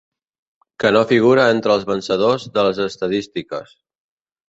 Que 0.83 0.91
no 0.95 1.03
figura 1.11 1.45
entre 1.57 1.75
els 1.75 1.87
vencedors 1.91 2.49
de 2.59 2.67
les 2.71 2.83
estadístiques. 2.91 3.81